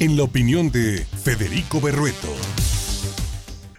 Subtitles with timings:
[0.00, 2.28] en la opinión de Federico Berrueto.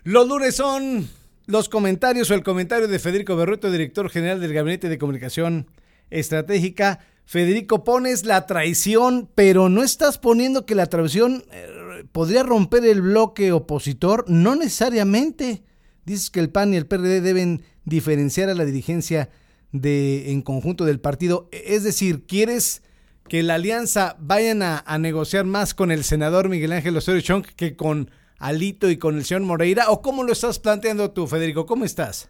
[0.04, 1.10] Los lunes son
[1.48, 5.68] los comentarios o el comentario de Federico Berrueto, director general del Gabinete de Comunicación
[6.12, 7.00] Estratégica.
[7.26, 13.02] Federico, pones la traición, pero no estás poniendo que la traición eh, podría romper el
[13.02, 14.26] bloque opositor.
[14.28, 15.64] No necesariamente.
[16.06, 19.30] Dices que el PAN y el PRD deben diferenciar a la dirigencia
[19.72, 21.50] de en conjunto del partido.
[21.52, 22.84] Es decir, ¿quieres
[23.32, 27.78] que la alianza vayan a, negociar más con el senador Miguel Ángel Osorio Chong que
[27.78, 29.86] con Alito y con el señor Moreira?
[29.88, 31.66] ¿O cómo lo estás planteando tú, Federico?
[31.66, 32.30] ¿Cómo estás?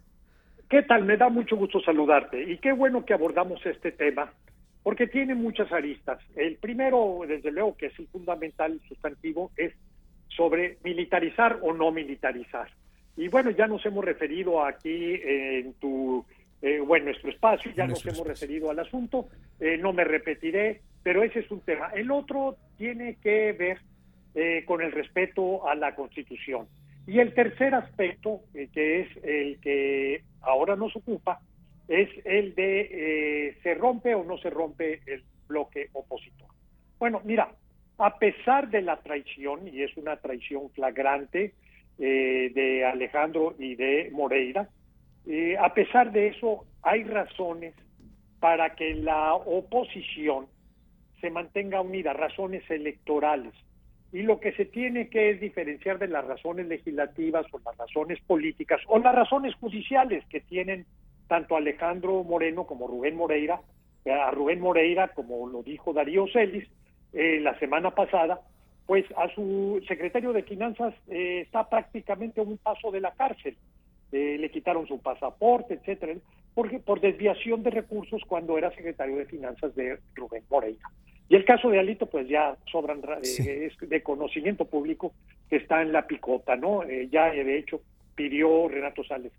[0.70, 1.04] ¿Qué tal?
[1.06, 4.32] Me da mucho gusto saludarte y qué bueno que abordamos este tema
[4.84, 6.20] porque tiene muchas aristas.
[6.36, 9.74] El primero, desde luego, que es el fundamental sustantivo, es
[10.28, 12.70] sobre militarizar o no militarizar.
[13.18, 16.24] Y bueno, ya nos hemos referido aquí en tu,
[16.62, 19.30] eh, bueno, nuestro espacio, ya nos hemos referido al asunto,
[19.60, 21.92] eh, no me repetiré, pero ese es un tema.
[21.94, 23.80] El otro tiene que ver
[24.36, 26.68] eh, con el respeto a la Constitución.
[27.08, 31.42] Y el tercer aspecto, que es el que ahora nos ocupa,
[31.88, 36.48] es el de eh, se rompe o no se rompe el bloque opositor.
[37.00, 37.52] Bueno, mira,
[37.98, 41.54] a pesar de la traición, y es una traición flagrante
[42.00, 44.70] eh, de Alejandro y de Moreira,
[45.28, 47.76] eh, a pesar de eso hay razones
[48.40, 50.48] para que la oposición
[51.22, 53.54] se mantenga unida, razones electorales.
[54.12, 58.20] Y lo que se tiene que es diferenciar de las razones legislativas o las razones
[58.28, 60.86] políticas o las razones judiciales que tienen
[61.28, 63.62] tanto Alejandro Moreno como Rubén Moreira,
[64.04, 66.68] eh, a Rubén Moreira, como lo dijo Darío Celis
[67.14, 68.42] eh, la semana pasada,
[68.86, 73.56] pues a su secretario de Finanzas eh, está prácticamente a un paso de la cárcel.
[74.12, 76.16] le quitaron su pasaporte, etcétera,
[76.54, 80.84] porque por desviación de recursos cuando era secretario de Finanzas de Rubén Moreira.
[81.32, 85.14] Y el caso de Alito, pues ya sobran es de conocimiento público
[85.50, 86.84] que está en la picota, ¿no?
[87.10, 87.80] ya de hecho
[88.16, 89.32] pidió Renato Sales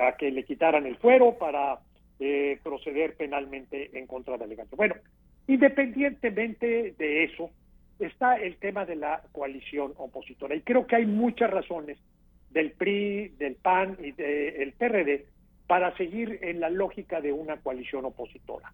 [0.00, 1.80] a que le quitaran el fuero para
[2.18, 4.78] eh, proceder penalmente en contra de Alejandro.
[4.78, 4.94] Bueno,
[5.48, 7.50] independientemente de eso,
[7.98, 10.54] está el tema de la coalición opositora.
[10.54, 11.98] Y creo que hay muchas razones
[12.48, 15.26] del PRI, del PAN y del PRD
[15.66, 18.72] para seguir en la lógica de una coalición opositora.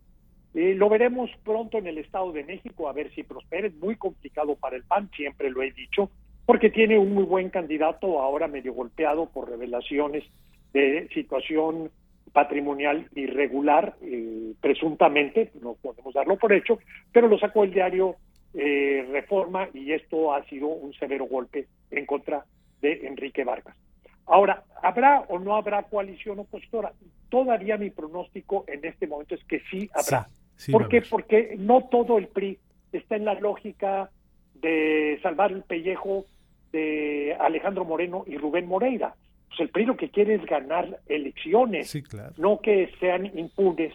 [0.56, 3.66] Eh, lo veremos pronto en el Estado de México, a ver si prospera.
[3.66, 6.10] Es muy complicado para el PAN, siempre lo he dicho,
[6.46, 10.24] porque tiene un muy buen candidato, ahora medio golpeado por revelaciones
[10.72, 11.90] de situación
[12.32, 16.78] patrimonial irregular, eh, presuntamente, no podemos darlo por hecho,
[17.12, 18.16] pero lo sacó el diario
[18.54, 22.46] eh, Reforma y esto ha sido un severo golpe en contra
[22.80, 23.76] de Enrique Vargas.
[24.24, 26.92] Ahora, ¿habrá o no habrá coalición opositora?
[27.28, 30.26] Todavía mi pronóstico en este momento es que sí habrá.
[30.72, 31.02] ¿Por qué?
[31.02, 32.58] Porque no todo el PRI
[32.92, 34.10] está en la lógica
[34.54, 36.24] de salvar el pellejo
[36.72, 39.14] de Alejandro Moreno y Rubén Moreira
[39.48, 41.94] pues el PRI lo que quiere es ganar elecciones,
[42.36, 43.92] no que sean impunes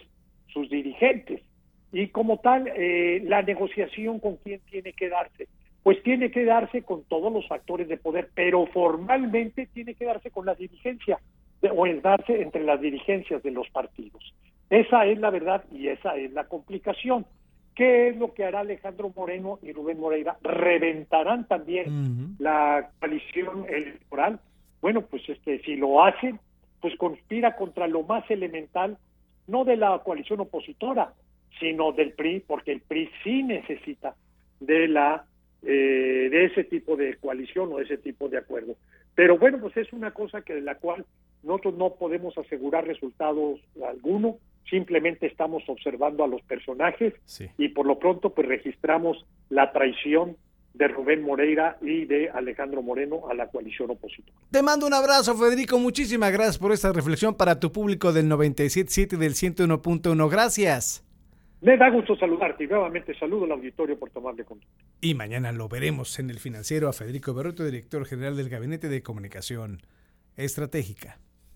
[0.48, 1.42] sus dirigentes.
[1.92, 5.48] Y como tal, eh, la negociación con quién tiene que darse,
[5.84, 10.32] pues tiene que darse con todos los factores de poder, pero formalmente tiene que darse
[10.32, 11.20] con la dirigencia
[11.76, 14.34] o es darse entre las dirigencias de los partidos.
[14.72, 17.28] Esa es la verdad y esa es la complicación.
[17.76, 20.38] ¿Qué es lo que hará Alejandro Moreno y Rubén Moreira?
[20.42, 24.40] Reventarán también la coalición electoral
[24.82, 26.40] bueno, pues este, si lo hacen,
[26.82, 28.98] pues conspira contra lo más elemental,
[29.48, 31.14] no de la coalición opositora,
[31.60, 34.16] sino del PRI, porque el PRI sí necesita
[34.60, 35.26] de la
[35.64, 38.76] eh, de ese tipo de coalición o ese tipo de acuerdo.
[39.14, 41.06] Pero bueno, pues es una cosa que de la cual
[41.44, 44.38] nosotros no podemos asegurar resultados alguno,
[44.70, 47.14] simplemente estamos observando a los personajes
[47.58, 50.38] y por lo pronto pues registramos la traición
[50.74, 54.38] de Rubén Moreira y de Alejandro Moreno a la coalición opositora.
[54.52, 55.78] Te mando un abrazo, Federico.
[55.78, 60.30] Muchísimas gracias por esta reflexión para tu público del 97.7 y del 101.1.
[60.30, 61.06] Gracias.
[61.62, 64.74] Me da gusto saludarte y nuevamente saludo al auditorio por tomarle contacto.
[65.00, 69.04] Y mañana lo veremos en el financiero a Federico Berroto, director general del Gabinete de
[69.04, 69.82] Comunicación
[70.38, 71.20] Estratégica.